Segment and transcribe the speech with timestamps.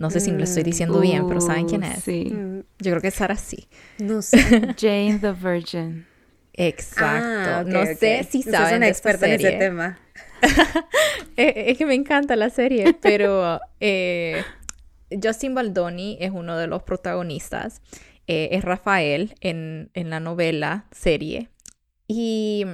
[0.00, 2.02] No sé si lo estoy diciendo bien, pero ¿saben quién es?
[2.02, 2.32] Sí.
[2.78, 3.68] Yo creo que Sara sí.
[3.98, 4.38] No sé.
[4.78, 6.06] Jane the Virgin.
[6.54, 7.50] Exacto.
[7.50, 9.58] Ah, ok, no sé si saben es una de experta en ese serie.
[9.58, 9.98] tema.
[11.36, 14.42] Eh, es que me encanta la serie, pero eh,
[15.22, 17.80] Justin Baldoni es uno de los protagonistas.
[18.26, 21.48] Eh, es Rafael en, en la novela serie.
[22.08, 22.64] Y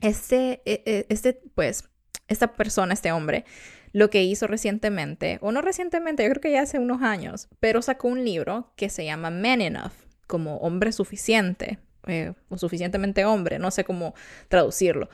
[0.00, 1.88] este, eh, eh, este, pues,
[2.28, 3.44] esta persona, este hombre,
[3.92, 7.82] lo que hizo recientemente, o no recientemente, yo creo que ya hace unos años, pero
[7.82, 9.92] sacó un libro que se llama Man Enough,
[10.26, 14.14] como hombre suficiente, eh, o suficientemente hombre, no sé cómo
[14.48, 15.08] traducirlo.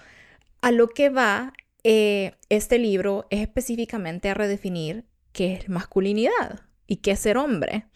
[0.60, 1.52] A lo que va
[1.84, 7.86] eh, este libro es específicamente a redefinir qué es masculinidad y qué es ser hombre.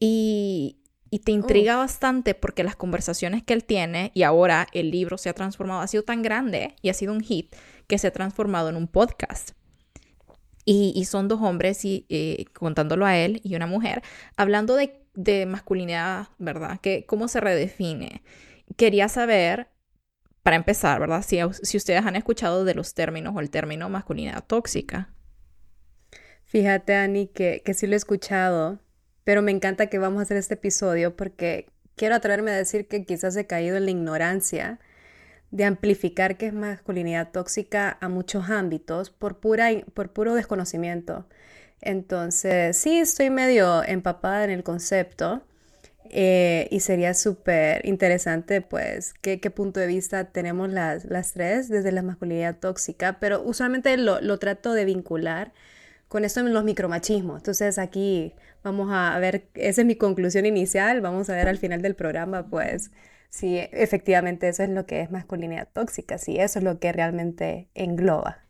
[0.00, 0.78] Y,
[1.10, 5.28] y te intriga bastante porque las conversaciones que él tiene y ahora el libro se
[5.28, 7.54] ha transformado, ha sido tan grande y ha sido un hit
[7.86, 9.52] que se ha transformado en un podcast.
[10.70, 14.02] Y, son dos hombres, y, eh, contándolo a él y una mujer,
[14.36, 16.78] hablando de, de masculinidad, ¿verdad?
[16.82, 18.22] Que, ¿Cómo se redefine?
[18.76, 19.68] Quería saber,
[20.42, 21.24] para empezar, ¿verdad?
[21.26, 25.08] Si, si ustedes han escuchado de los términos o el término masculinidad tóxica.
[26.44, 28.78] Fíjate, Ani, que, que sí lo he escuchado,
[29.24, 33.06] pero me encanta que vamos a hacer este episodio porque quiero atreverme a decir que
[33.06, 34.80] quizás he caído en la ignorancia
[35.50, 41.26] de amplificar qué es masculinidad tóxica a muchos ámbitos por, pura, por puro desconocimiento.
[41.80, 45.42] Entonces, sí, estoy medio empapada en el concepto
[46.10, 51.68] eh, y sería súper interesante, pues, qué, qué punto de vista tenemos las, las tres
[51.68, 55.52] desde la masculinidad tóxica, pero usualmente lo, lo trato de vincular
[56.08, 57.38] con esto en los micromachismos.
[57.38, 61.82] Entonces, aquí vamos a ver, esa es mi conclusión inicial, vamos a ver al final
[61.82, 62.90] del programa, pues,
[63.28, 67.68] si efectivamente eso es lo que es masculinidad tóxica, si eso es lo que realmente
[67.74, 68.44] engloba.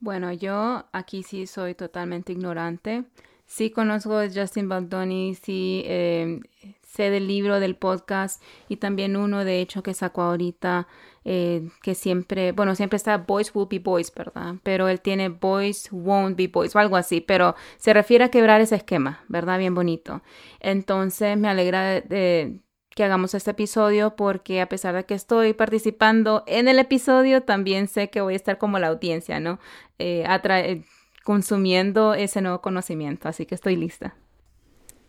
[0.00, 3.04] Bueno, yo aquí sí soy totalmente ignorante.
[3.46, 6.40] Sí conozco a Justin Baldoni, sí eh,
[6.86, 10.88] sé del libro, del podcast y también uno de hecho que sacó ahorita
[11.24, 14.56] eh, que siempre, bueno, siempre está Boys Will Be Boys, ¿verdad?
[14.62, 18.60] Pero él tiene Boys Won't Be Boys o algo así, pero se refiere a quebrar
[18.60, 19.58] ese esquema, ¿verdad?
[19.58, 20.22] Bien bonito.
[20.60, 22.60] Entonces me alegra de
[22.94, 27.88] que hagamos este episodio porque a pesar de que estoy participando en el episodio, también
[27.88, 29.58] sé que voy a estar como la audiencia, ¿no?
[29.98, 30.84] Eh, atra-
[31.24, 34.16] consumiendo ese nuevo conocimiento, así que estoy lista.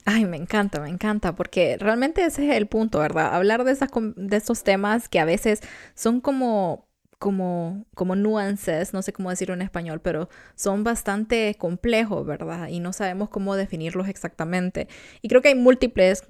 [0.05, 3.33] Ay, me encanta, me encanta, porque realmente ese es el punto, ¿verdad?
[3.33, 5.61] Hablar de, esas, de estos temas que a veces
[5.95, 12.23] son como, como, como nuances, no sé cómo decirlo en español, pero son bastante complejos,
[12.25, 12.67] ¿verdad?
[12.67, 14.87] Y no sabemos cómo definirlos exactamente.
[15.23, 16.23] Y creo que hay múltiples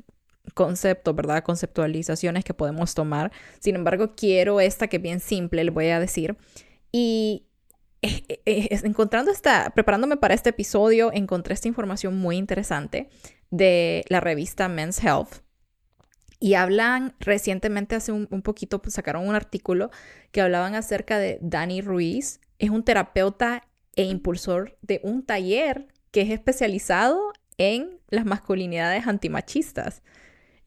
[0.53, 1.43] conceptos, ¿verdad?
[1.43, 3.31] Conceptualizaciones que podemos tomar.
[3.59, 6.37] Sin embargo, quiero esta que es bien simple, le voy a decir.
[6.91, 7.47] Y
[8.01, 13.09] eh, eh, encontrando esta, preparándome para este episodio, encontré esta información muy interesante
[13.49, 15.41] de la revista Men's Health.
[16.39, 19.89] Y hablan recientemente, hace un, un, poquito, pues sacaron un artículo
[20.31, 22.41] que hablaban acerca de Dani Ruiz.
[22.59, 30.03] Es un terapeuta e impulsor de un taller que es especializado en las masculinidades antimachistas.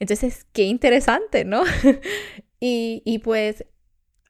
[0.00, 1.64] Entonces, qué interesante, ¿no?
[2.60, 3.64] y, y, pues...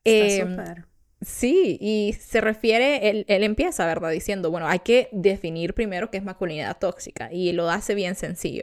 [0.04, 0.88] Eh, Está
[1.20, 4.10] Sí, y se refiere, él, él, empieza, ¿verdad?
[4.10, 8.62] Diciendo, bueno, hay que definir primero qué es masculinidad tóxica y lo hace bien sencillo.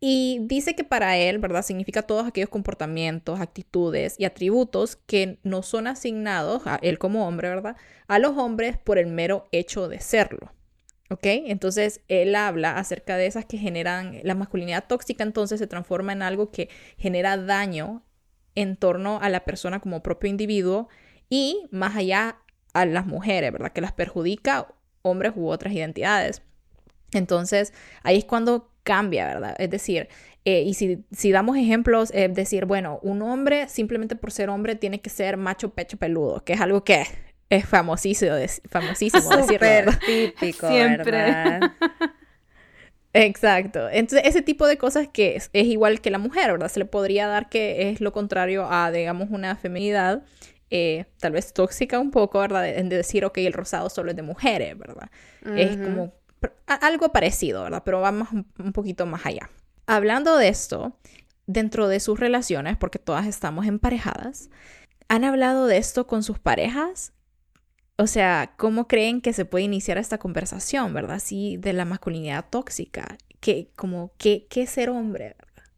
[0.00, 1.62] Y dice que para él, ¿verdad?
[1.62, 7.50] Significa todos aquellos comportamientos, actitudes y atributos que no son asignados, a él como hombre,
[7.50, 7.76] ¿verdad?
[8.08, 10.52] A los hombres por el mero hecho de serlo.
[11.12, 11.24] ¿Ok?
[11.24, 16.22] Entonces, él habla acerca de esas que generan, la masculinidad tóxica entonces se transforma en
[16.22, 18.02] algo que genera daño
[18.54, 20.88] en torno a la persona como propio individuo
[21.28, 22.38] y más allá
[22.72, 23.72] a las mujeres, ¿verdad?
[23.72, 24.68] Que las perjudica
[25.02, 26.40] hombres u otras identidades.
[27.12, 29.54] Entonces, ahí es cuando cambia, ¿verdad?
[29.58, 30.08] Es decir,
[30.46, 34.48] eh, y si, si, damos ejemplos, es eh, decir, bueno, un hombre simplemente por ser
[34.48, 37.04] hombre tiene que ser macho, pecho, peludo, que es algo que
[37.56, 38.32] es famosísimo,
[38.70, 39.92] famosísimo decirlo.
[40.06, 41.10] típico, Siempre.
[41.10, 41.72] ¿verdad?
[43.12, 43.90] Exacto.
[43.90, 46.68] Entonces, ese tipo de cosas que es, es, igual que la mujer, ¿verdad?
[46.68, 50.22] Se le podría dar que es lo contrario a, digamos, una feminidad
[50.70, 52.62] eh, tal vez tóxica un poco, ¿verdad?
[52.62, 55.10] De, de, decir, ok, el rosado solo es de mujeres, ¿verdad?
[55.44, 55.58] Uh -huh.
[55.58, 56.14] Es como
[56.66, 57.82] algo parecido, ¿verdad?
[57.84, 59.50] Pero vamos un poquito más allá.
[59.86, 60.96] Hablando de esto,
[61.46, 64.48] dentro de sus relaciones, porque todas estamos emparejadas,
[65.08, 67.12] ¿han hablado de esto con sus parejas?
[68.02, 71.20] O sea, ¿cómo creen que se puede iniciar esta conversación, verdad?
[71.20, 75.70] Sí, de la masculinidad tóxica, que como, ¿qué, qué ser hombre, verdad?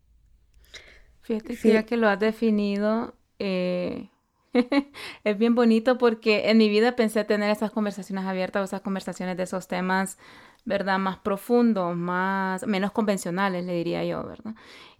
[1.20, 4.08] Fíjate que ya que lo has definido, eh,
[5.24, 9.36] es bien bonito porque en mi vida pensé tener esas conversaciones abiertas o esas conversaciones
[9.36, 10.16] de esos temas
[10.64, 10.98] ¿verdad?
[10.98, 14.54] Más profundos, más, menos convencionales, le diría yo, ¿verdad?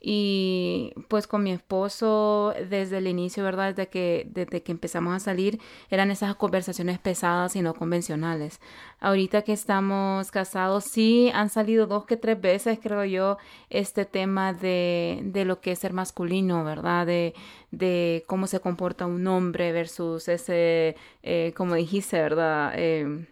[0.07, 3.75] Y pues con mi esposo desde el inicio, ¿verdad?
[3.75, 5.59] Desde que, desde que empezamos a salir,
[5.89, 8.61] eran esas conversaciones pesadas y no convencionales.
[9.01, 13.39] Ahorita que estamos casados, sí han salido dos que tres veces, creo yo,
[13.71, 17.07] este tema de, de lo que es ser masculino, ¿verdad?
[17.07, 17.35] De,
[17.71, 22.73] de cómo se comporta un hombre versus ese, eh, como dijiste, ¿verdad?
[22.77, 23.27] Eh,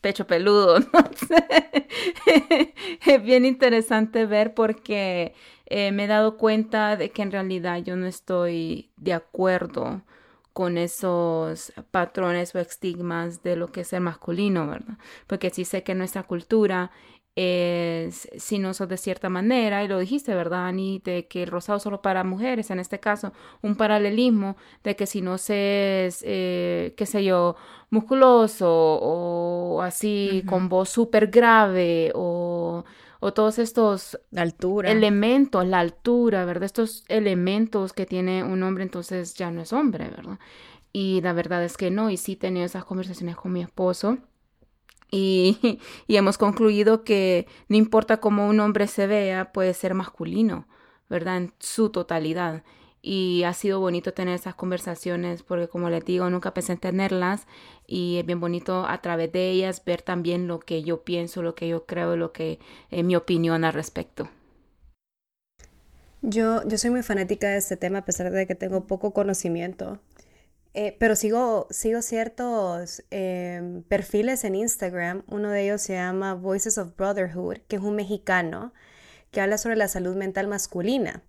[0.00, 1.10] pecho peludo, no
[3.06, 5.34] es bien interesante ver porque
[5.66, 10.02] eh, me he dado cuenta de que en realidad yo no estoy de acuerdo
[10.52, 14.98] con esos patrones o estigmas de lo que es el masculino, ¿verdad?
[15.26, 16.90] Porque sí sé que nuestra cultura
[17.36, 21.00] es, si no sos de cierta manera, y lo dijiste, ¿verdad, Ani?
[21.04, 23.32] De que el rosado solo para mujeres, en este caso,
[23.62, 27.56] un paralelismo de que si no se es, eh, qué sé yo,
[27.90, 32.84] musculoso o así, con voz súper grave o,
[33.20, 34.90] o todos estos altura.
[34.90, 36.64] elementos, la altura, ¿verdad?
[36.64, 40.38] Estos elementos que tiene un hombre, entonces ya no es hombre, ¿verdad?
[40.92, 44.18] Y la verdad es que no, y sí he tenido esas conversaciones con mi esposo
[45.12, 50.66] y, hemos concluido que no importa cómo un hombre se vea, puede ser masculino,
[51.08, 51.38] ¿verdad?
[51.38, 52.62] En su totalidad.
[53.02, 57.46] Y ha sido bonito tener esas conversaciones porque como les digo, nunca pensé en tenerlas
[57.86, 61.54] y es bien bonito a través de ellas ver también lo que yo pienso, lo
[61.54, 62.58] que yo creo, lo que
[62.90, 64.28] es mi opinión al respecto.
[66.22, 69.98] Yo, yo soy muy fanática de este tema a pesar de que tengo poco conocimiento.
[70.72, 75.24] Eh, pero sigo, sigo ciertos em, perfiles en Instagram.
[75.26, 78.72] Uno de ellos se llama Voices of Brotherhood, que es un mexicano
[79.30, 81.22] que habla sobre la salud mental masculina.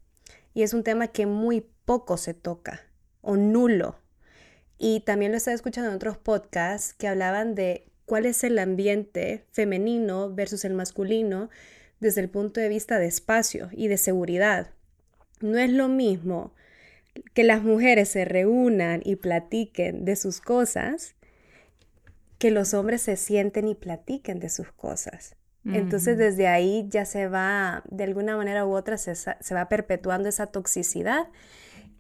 [0.53, 2.81] Y es un tema que muy poco se toca
[3.21, 3.97] o nulo.
[4.77, 9.45] Y también lo estaba escuchando en otros podcasts que hablaban de cuál es el ambiente
[9.51, 11.49] femenino versus el masculino
[11.99, 14.71] desde el punto de vista de espacio y de seguridad.
[15.39, 16.53] No es lo mismo
[17.33, 21.15] que las mujeres se reúnan y platiquen de sus cosas,
[22.37, 25.35] que los hombres se sienten y platiquen de sus cosas.
[25.63, 29.13] Entonces desde ahí ya se va, de alguna manera u otra, se,
[29.53, 31.27] va perpetuando esa toxicidad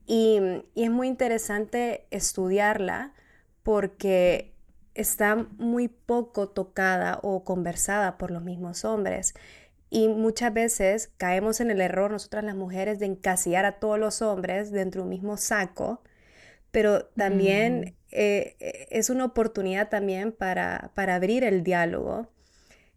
[0.07, 0.39] y,
[0.73, 3.13] y, es muy interesante estudiarla
[3.61, 4.55] porque
[4.95, 9.35] está muy poco tocada o conversada por los mismos hombres.
[9.93, 14.21] Y muchas veces caemos en el error nosotras las mujeres de encasillar a todos los
[14.21, 16.01] hombres dentro de un mismo saco,
[16.71, 17.87] pero también mm.
[18.11, 22.29] eh, eh, es una oportunidad también para, para abrir el diálogo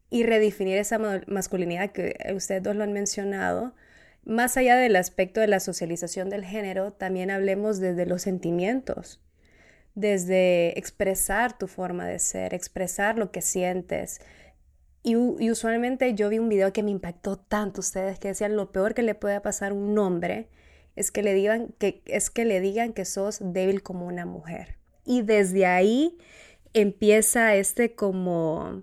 [0.09, 3.75] y redefinir esa masculinidad que ustedes dos lo han mencionado.
[4.25, 9.21] Más allá del aspecto de la socialización del género, también hablemos desde los sentimientos,
[9.97, 14.21] desde expresar tu forma de ser, expresar lo que sientes,
[15.07, 15.17] y,
[15.51, 19.03] usualmente yo vi un video que me impactó tanto ustedes que decían lo peor que
[19.03, 20.49] le puede pasar a un hombre
[20.97, 24.79] es que le digan que es que le digan que sos débil como una mujer.
[25.05, 26.17] Y desde ahí
[26.73, 28.83] empieza este como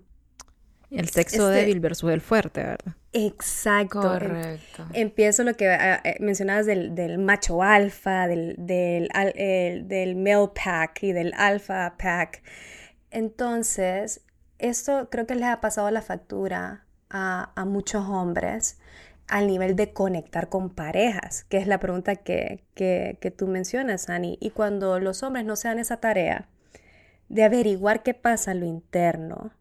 [0.90, 2.94] el sexo este débil versus el fuerte, ¿verdad?
[3.12, 4.00] Exacto.
[4.00, 4.86] Em, Correcto.
[4.92, 9.08] empiezo lo que ah, eh, mencionabas del, macho alfa, del, del,
[9.88, 12.42] del male pack y del alfa pack.
[13.10, 14.22] Entonces,
[14.62, 18.78] esto creo que les ha pasado la factura a, muchos hombres
[19.28, 24.38] al nivel de conectar con parejas, que es la pregunta que, que, tú mencionas, Ani.
[24.40, 26.48] Y cuando los hombres no se dan esa tarea
[27.28, 29.52] de averiguar qué pasa en lo interno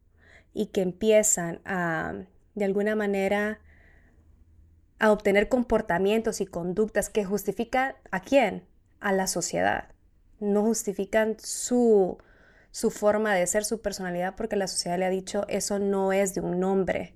[0.54, 2.14] y que empiezan a,
[2.56, 3.60] de alguna manera,
[5.00, 8.64] a obtener comportamientos y conductas que justifican a quién?
[9.00, 9.90] A la sociedad.
[10.40, 12.18] No justifican su,
[12.72, 16.34] su forma de ser, su personalidad, porque la sociedad le ha dicho eso no es
[16.34, 17.14] de un hombre.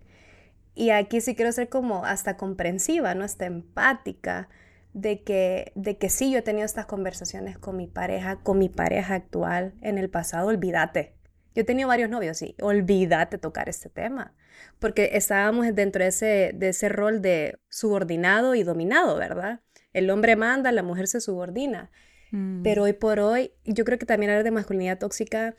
[0.76, 3.24] Y aquí sí quiero ser como hasta comprensiva, ¿no?
[3.24, 4.50] Hasta empática
[4.94, 8.70] de que, de que sí, yo he tenido estas conversaciones con mi pareja, con mi
[8.70, 11.16] pareja actual en el pasado, olvídate.
[11.54, 14.36] Yo he tenido varios novios, sí, olvídate tocar este tema,
[14.80, 19.62] porque estábamos dentro de ese, de ese rol de subordinado y dominado, ¿verdad?
[19.94, 21.92] El hombre manda, la mujer se subordina.
[22.32, 22.64] Mm.
[22.64, 25.56] Pero hoy por hoy, yo creo que también hablar de masculinidad tóxica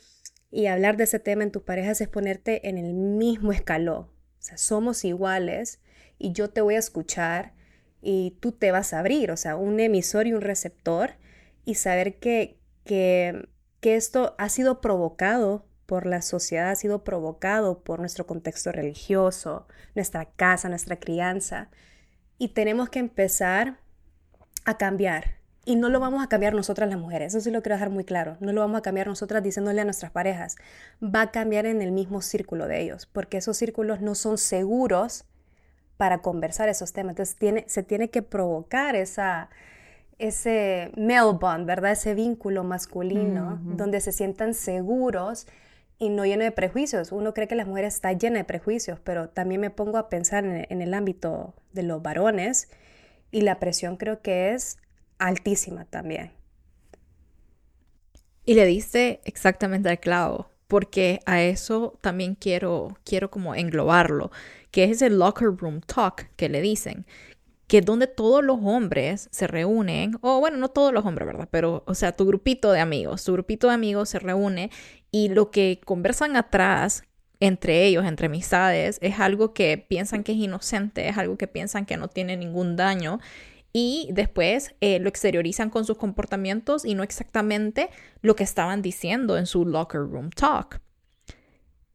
[0.50, 4.04] Y hablar de ese tema en tus parejas es ponerte en el mismo escalón.
[4.04, 5.80] O sea, somos iguales
[6.18, 7.52] y yo te voy a escuchar
[8.00, 11.14] y tú te vas a abrir, o sea, un emisor y un receptor
[11.64, 13.48] y saber que, que,
[13.80, 19.66] que esto ha sido provocado por la sociedad, ha sido provocado por nuestro contexto religioso,
[19.94, 21.70] nuestra casa, nuestra crianza.
[22.38, 23.78] Y tenemos que empezar
[24.64, 25.35] a cambiar.
[25.66, 28.04] Y no lo vamos a cambiar nosotras las mujeres, eso sí lo quiero dejar muy
[28.04, 28.38] claro.
[28.40, 30.56] No lo vamos a cambiar nosotras diciéndole a nuestras parejas.
[31.02, 35.26] Va a cambiar en el mismo círculo de ellos, porque esos círculos no son seguros
[35.96, 37.10] para conversar esos temas.
[37.10, 39.50] Entonces tiene, se tiene que provocar esa,
[40.18, 41.92] ese male bond, ¿verdad?
[41.92, 45.46] Ese vínculo masculino donde se sientan seguros
[45.98, 47.12] y no lleno de prejuicios.
[47.12, 50.44] Uno cree que la mujer está llena de prejuicios, pero también me pongo a pensar
[50.44, 52.70] en, el ámbito de los varones
[53.30, 54.78] y la presión creo que es
[55.18, 56.32] altísima también.
[58.44, 64.30] Y le dice exactamente al clavo, porque a eso también quiero, quiero como englobarlo,
[64.70, 67.06] que es el locker room talk que le dicen,
[67.66, 71.48] que es donde todos los hombres se reúnen, o bueno, no todos los hombres, ¿verdad?
[71.50, 74.70] Pero, o sea, tu grupito de amigos, tu grupito de amigos se reúne
[75.10, 77.02] y lo que conversan atrás
[77.40, 81.84] entre ellos, entre amistades, es algo que piensan que es inocente, es algo que piensan
[81.84, 83.20] que no tiene ningún daño
[83.72, 87.90] y después eh, lo exteriorizan con sus comportamientos y no exactamente
[88.22, 90.80] lo que estaban diciendo en su locker room talk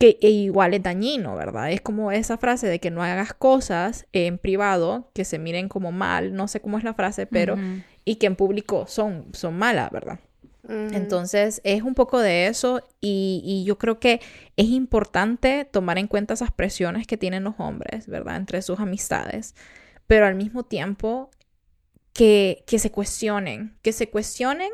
[0.01, 1.71] que igual es dañino, ¿verdad?
[1.71, 5.91] Es como esa frase de que no hagas cosas en privado que se miren como
[5.91, 7.55] mal, no sé cómo es la frase, pero
[8.03, 10.19] y que en público son, son malas, ¿verdad?
[10.67, 14.21] Entonces es un poco de eso y, y, yo creo que
[14.57, 18.37] es importante tomar en cuenta esas presiones que tienen los hombres, ¿verdad?
[18.37, 19.53] Entre sus amistades,
[20.07, 21.29] pero al mismo tiempo
[22.13, 24.71] que, que se cuestionen, que se cuestionen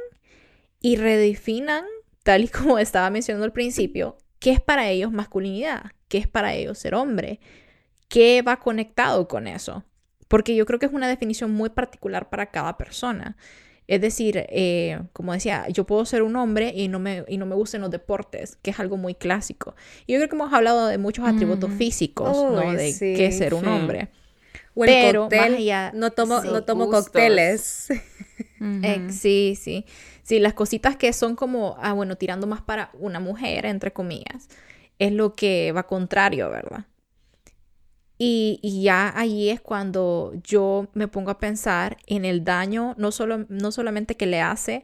[0.82, 1.86] y redefinan,
[2.24, 6.54] tal y como estaba mencionando al principio, qué es para ellos masculinidad, qué es para
[6.54, 7.40] ellos ser hombre,
[8.08, 9.84] qué va conectado con eso.
[10.28, 13.38] Porque yo creo que es una definición muy particular para cada persona.
[13.88, 17.46] Es decir, eh, como decía, yo puedo ser un hombre y no, me, y no
[17.46, 19.76] me gustan los deportes, que es algo muy clásico.
[20.06, 22.74] Y yo creo que hemos hablado de muchos atributos físicos, ¿no?
[22.74, 24.10] De qué es ser un hombre.
[24.86, 25.30] Pero
[25.94, 27.88] no tomo, no tomo cócteles.
[29.10, 29.86] sí, sí.
[30.24, 34.50] Sí, las cositas que son como, ah, bueno, tirando más para una mujer, entre comillas,
[35.00, 36.86] es lo que va contrario, ¿verdad?
[38.18, 43.46] Y, ya ahí es cuando yo me pongo a pensar en el daño, no, solo,
[43.48, 44.84] no solamente que le hace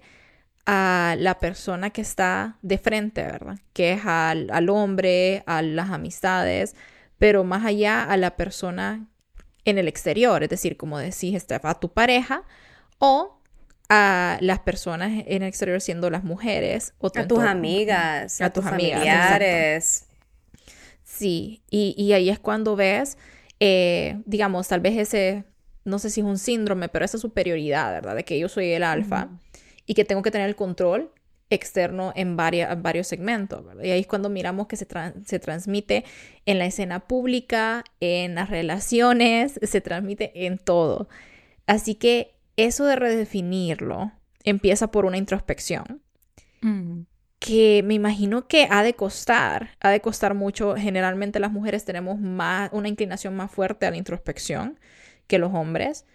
[0.65, 3.59] a la persona que está de frente, ¿verdad?
[3.73, 6.75] Que es al, al hombre, a las amistades,
[7.17, 9.09] pero más allá a la persona
[9.65, 12.43] en el exterior, es decir, como decís, a tu pareja
[12.99, 13.39] o
[13.89, 16.93] a las personas en el exterior siendo las mujeres.
[16.99, 20.05] O a tus amigas, a, tus, familiares.
[21.03, 23.17] Sí, y, ahí es cuando ves,
[23.59, 25.43] eh, digamos, tal vez ese,
[25.85, 28.15] no sé si es un síndrome, pero esa superioridad, ¿verdad?
[28.15, 29.29] De que yo soy el alfa
[29.85, 31.11] y que tengo que tener el control
[31.53, 33.65] externo en, varios segmentos.
[33.65, 33.83] ¿verdad?
[33.83, 34.87] Y ahí es cuando miramos que se,
[35.25, 36.05] se transmite
[36.45, 41.07] en la escena pública, en las relaciones, se transmite en todo.
[41.67, 44.11] Así que eso de redefinirlo
[44.43, 46.01] empieza por una introspección.
[46.61, 47.01] Mm.
[47.39, 50.75] que me imagino que ha de costar, ha de costar mucho.
[50.77, 54.79] Generalmente las mujeres tenemos más, una inclinación más fuerte a la introspección
[55.27, 56.05] que los hombres.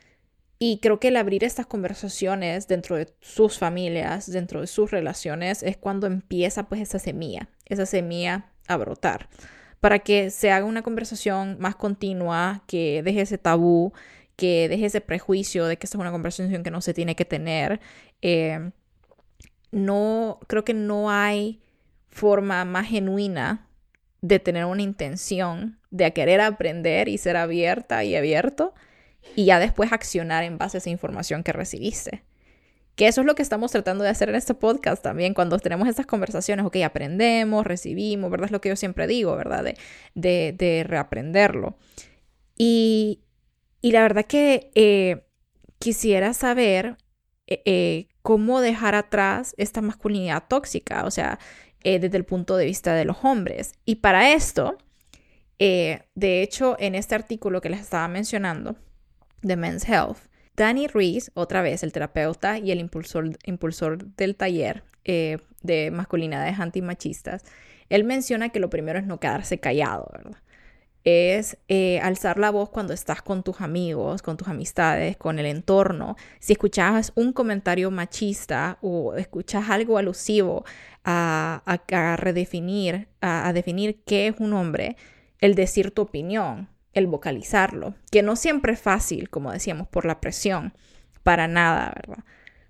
[0.58, 5.62] Y creo que el abrir estas conversaciones dentro de sus familias, dentro de sus relaciones,
[5.62, 9.28] es cuando empieza pues esa semilla, esa semilla a brotar,
[9.78, 13.92] para que se haga una conversación más continua, que deje ese tabú,
[14.34, 17.24] que deje ese prejuicio de que esta es una conversación que no se tiene que
[17.24, 17.80] tener.
[18.20, 18.70] Eh,
[19.70, 21.60] no, creo que no hay
[22.08, 23.68] forma más genuina
[24.22, 28.74] de tener una intención de querer aprender y ser abierta y abierto
[29.36, 32.24] y ya después accionar en base a esa información que recibiste.
[32.96, 35.86] Que eso es lo que estamos tratando de hacer en este podcast también, cuando tenemos
[35.86, 38.46] estas conversaciones, ok, aprendemos, recibimos, ¿verdad?
[38.46, 39.62] Es lo que yo siempre digo, ¿verdad?
[39.62, 39.76] De,
[40.14, 41.76] de, de reaprenderlo.
[42.56, 43.22] Y,
[43.80, 45.24] y la verdad que eh,
[45.78, 46.96] quisiera saber
[47.46, 51.38] eh, eh, cómo dejar atrás esta masculinidad tóxica, o sea,
[51.84, 53.72] desde el punto de vista de los hombres.
[53.86, 54.76] Y para esto,
[55.58, 56.02] de
[56.42, 58.76] hecho, en este artículo que les estaba mencionando,
[59.42, 60.18] de Men's Health,
[60.56, 67.42] Danny Reese, otra vez el terapeuta y el impulsor, impulsor del taller de masculinidades antimachistas,
[67.88, 70.10] él menciona que lo primero es no quedarse callado,
[71.04, 75.46] es eh, alzar la voz cuando estás con tus amigos, con tus amistades, con el
[75.46, 76.16] entorno.
[76.38, 80.64] Si escuchas un comentario machista o escuchas algo alusivo
[81.04, 81.62] a,
[82.18, 84.96] redefinir, a, definir qué es un hombre,
[85.38, 90.20] el decir tu opinión, el vocalizarlo, que no siempre es fácil, como decíamos, por la
[90.20, 90.74] presión,
[91.22, 92.24] para nada, ¿verdad?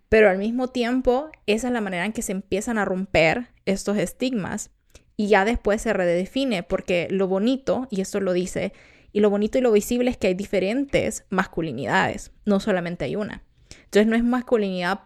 [0.09, 3.99] Pero al mismo tiempo, esa es la manera en que se empiezan a romper estos
[3.99, 4.71] estigmas
[5.17, 8.73] y ya después se redefine, porque lo bonito, y esto lo dice,
[9.13, 13.43] y lo bonito y lo visible es que hay diferentes masculinidades, no solamente hay una.
[13.85, 15.01] Entonces no es masculinidad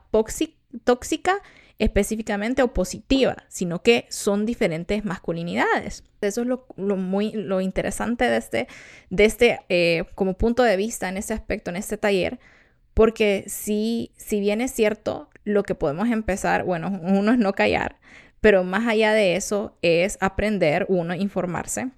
[0.85, 1.41] tóxica
[1.83, 6.05] específicamente o positiva, sino que son diferentes masculinidades.
[6.21, 8.69] Eso es lo, muy lo interesante de este,
[9.11, 12.39] de este eh, como punto de vista en este aspecto, en este taller,
[12.95, 17.99] porque si, si bien es cierto, lo que podemos empezar, bueno, uno es no callar,
[18.41, 21.91] pero más allá de eso es aprender, uno, informarse,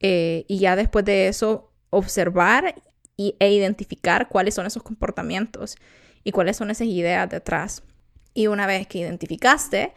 [0.00, 2.76] eh, y ya después de eso observar
[3.18, 5.76] e identificar cuáles son esos comportamientos
[6.24, 7.82] y cuáles son esas ideas detrás.
[8.38, 9.94] Y una vez que identificaste,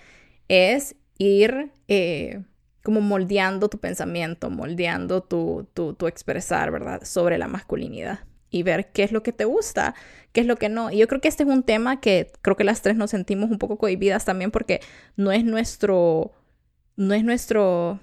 [0.47, 2.41] es ir eh,
[2.81, 7.03] como moldeando tu pensamiento, moldeando tu, tu, tu, expresar, ¿verdad?
[7.03, 9.93] Sobre la masculinidad y ver qué es lo que te gusta,
[10.31, 10.89] qué es lo que no.
[10.89, 13.51] Y yo creo que este es un tema que creo que las tres nos sentimos
[13.51, 14.79] un poco cohibidas también porque
[15.15, 16.31] no es nuestro,
[16.95, 17.99] no es nuestro,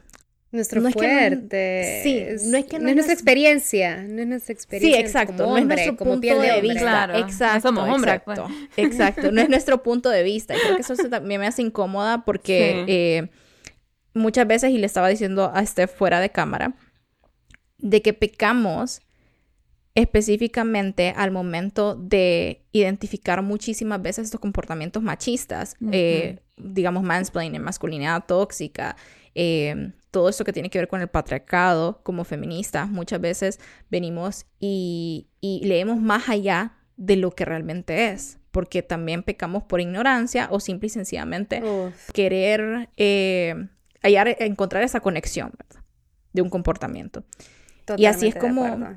[0.51, 2.01] nuestro fuerte.
[2.03, 4.99] sí, no es que no, es nuestra experiencia, no es nuestra experiencia.
[4.99, 6.81] Sí, exacto, no es nuestro punto de, vista.
[6.81, 8.23] Claro, exacto, somos hombres.
[8.25, 8.39] Pues.
[8.39, 10.57] Exacto, exacto, no es nuestro punto de vista.
[10.57, 13.29] Y creo que eso también me hace incómoda porque eh,
[14.15, 16.75] muchas veces, y le estaba diciendo a Steph fuera de cámara,
[17.79, 19.03] de que pecamos
[19.95, 28.97] específicamente al momento de identificar muchísimas veces estos comportamientos machistas, eh, digamos mansplaining, masculinidad tóxica,
[29.35, 33.61] eh, todo esto que tiene que ver con el patriarcado como feministas, muchas veces
[33.91, 40.49] venimos y, leemos más allá de lo que realmente es, porque también pecamos por ignorancia
[40.51, 41.63] o simple y sencillamente
[42.13, 43.55] querer eh,
[44.03, 45.53] hallar, encontrar esa conexión
[46.33, 47.25] de un comportamiento.
[47.97, 48.97] y así es como...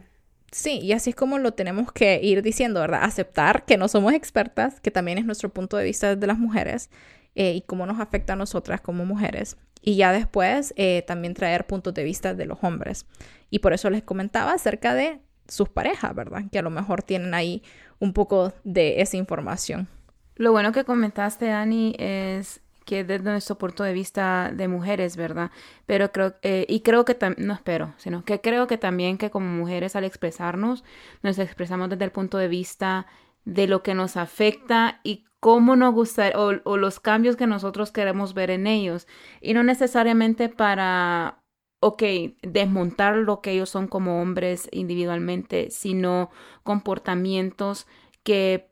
[0.53, 3.03] Sí, y así es como lo tenemos que ir diciendo, ¿verdad?
[3.03, 6.89] Aceptar que no somos expertas, que también es nuestro punto de vista de las mujeres
[7.35, 11.65] eh, y cómo nos afecta a nosotras como mujeres y ya después eh, también traer
[11.65, 13.05] puntos de vista de los hombres.
[13.49, 16.43] Y por eso les comentaba acerca de sus parejas, ¿verdad?
[16.51, 17.63] Que a lo mejor tienen ahí
[17.99, 19.87] un poco de esa información.
[20.35, 25.51] Lo bueno que comentaste, Dani, es que desde nuestro punto de vista de mujeres, ¿verdad?
[25.85, 29.47] Pero creo, eh, y creo que no espero, sino que creo que también que como
[29.47, 30.83] mujeres al expresarnos,
[31.21, 33.05] nos expresamos desde el punto de vista
[33.45, 38.33] de lo que nos afecta y cómo nos gusta o, los cambios que nosotros queremos
[38.33, 39.07] ver en ellos.
[39.41, 41.43] Y no necesariamente para,
[41.79, 42.03] ok,
[42.43, 46.29] desmontar lo que ellos son como hombres individualmente, sino
[46.63, 47.87] comportamientos
[48.23, 48.71] que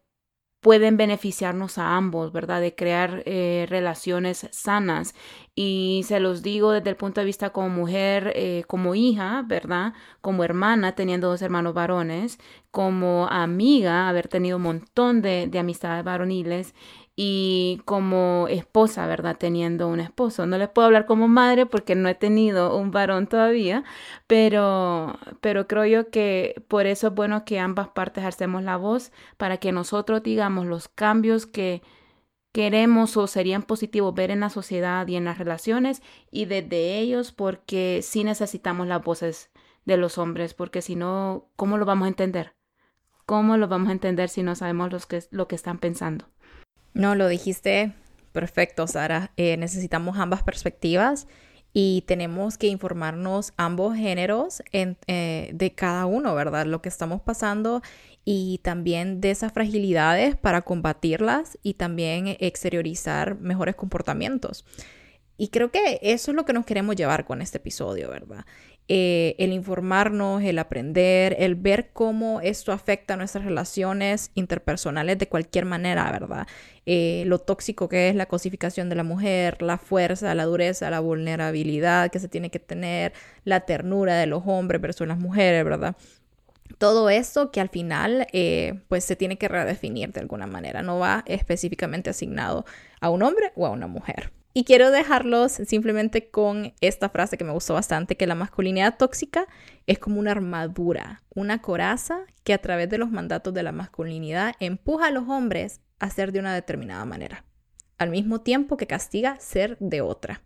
[0.61, 2.61] pueden beneficiarnos a ambos, ¿verdad?
[2.61, 5.15] De crear eh, relaciones sanas.
[5.61, 9.91] Y se los digo desde el punto de vista como mujer, eh, como hija, ¿verdad?
[10.21, 12.39] Como hermana, teniendo dos hermanos varones,
[12.71, 16.73] como amiga, haber tenido un montón de, de amistades varoniles
[17.17, 19.35] y como esposa, ¿verdad?
[19.37, 20.45] Teniendo un esposo.
[20.45, 23.83] No les puedo hablar como madre porque no he tenido un varón todavía,
[24.27, 29.11] pero, pero creo yo que por eso es bueno que ambas partes hacemos la voz
[29.35, 31.81] para que nosotros digamos los cambios que
[32.51, 37.31] queremos o serían positivos ver en la sociedad y en las relaciones y desde ellos
[37.31, 39.51] porque sí necesitamos las voces
[39.85, 42.55] de los hombres porque si no, ¿cómo lo vamos a entender?
[43.25, 46.29] ¿Cómo lo vamos a entender si no sabemos los que, lo que están pensando?
[46.93, 47.93] No, lo dijiste
[48.31, 49.31] perfecto, Sara.
[49.37, 51.27] Eh, necesitamos ambas perspectivas
[51.73, 56.65] y tenemos que informarnos ambos géneros eh, de cada uno, ¿verdad?
[56.65, 57.81] Lo que estamos pasando
[58.25, 64.65] y también de esas fragilidades para combatirlas y también exteriorizar mejores comportamientos.
[65.37, 68.45] Y creo que eso es lo que nos queremos llevar con este episodio, ¿verdad?
[68.91, 75.65] Eh, el informarnos, el aprender, el ver cómo esto afecta nuestras relaciones interpersonales de cualquier
[75.65, 76.47] manera, ¿verdad?
[76.87, 81.01] Eh, lo tóxico que es la cosificación de la mujer, la fuerza, la dureza, la
[81.01, 83.13] vulnerabilidad que se tiene que tener,
[83.45, 85.95] la ternura de los hombres versus las mujeres, ¿verdad?
[86.79, 90.97] todo esto que al final eh, pues se tiene que redefinir de alguna manera, no
[90.97, 92.65] va específicamente asignado
[93.01, 94.31] a un hombre o a una mujer.
[94.59, 99.47] Y quiero dejarlos simplemente con esta frase que me gustó bastante, que la masculinidad tóxica
[99.87, 104.55] es como una armadura, una coraza que a través de los mandatos de la masculinidad
[104.59, 107.45] empuja a los hombres a ser de una determinada manera,
[107.97, 110.41] al mismo tiempo que castiga ser de otra.